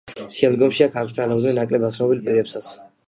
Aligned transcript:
შემდგომში 0.37 0.85
აქ 0.85 0.95
კრძალავდნენ 0.97 1.59
ნაკლებად 1.61 1.95
ცნობილ 1.99 2.25
პირებსაც. 2.31 2.73